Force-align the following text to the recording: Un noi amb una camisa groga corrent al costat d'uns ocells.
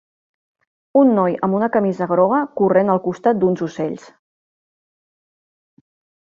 Un 1.01 1.11
noi 1.17 1.35
amb 1.47 1.57
una 1.57 1.69
camisa 1.75 2.07
groga 2.11 2.39
corrent 2.61 2.89
al 2.95 3.03
costat 3.09 3.41
d'uns 3.45 3.63
ocells. 3.69 4.09